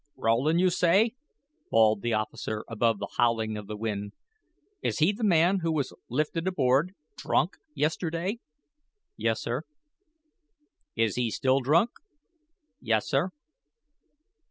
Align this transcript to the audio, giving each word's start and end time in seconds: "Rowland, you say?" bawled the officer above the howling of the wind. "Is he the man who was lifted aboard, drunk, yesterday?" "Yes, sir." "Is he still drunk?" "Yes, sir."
"Rowland, 0.17 0.59
you 0.59 0.71
say?" 0.71 1.13
bawled 1.69 2.01
the 2.01 2.11
officer 2.13 2.65
above 2.67 2.97
the 2.97 3.07
howling 3.17 3.55
of 3.55 3.67
the 3.67 3.77
wind. 3.77 4.13
"Is 4.81 4.97
he 4.97 5.11
the 5.11 5.23
man 5.23 5.59
who 5.59 5.71
was 5.71 5.93
lifted 6.09 6.47
aboard, 6.47 6.95
drunk, 7.17 7.57
yesterday?" 7.75 8.39
"Yes, 9.15 9.39
sir." 9.43 9.61
"Is 10.95 11.17
he 11.17 11.29
still 11.29 11.59
drunk?" 11.59 11.91
"Yes, 12.81 13.07
sir." 13.07 13.29